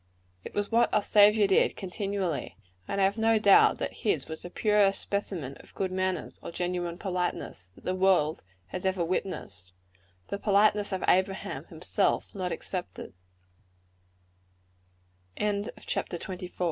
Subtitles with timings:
[0.43, 2.57] It was what our Saviour did continually;
[2.87, 6.49] and I have no doubt that his was the purest specimen of good manners, or
[6.51, 9.73] genuine politeness, the world has ever witnessed
[10.29, 13.13] the politeness of Abraham himself not excepted.
[15.37, 15.69] CHAPTER XXV.
[15.69, 16.53] HEALTH AND BEAUTY.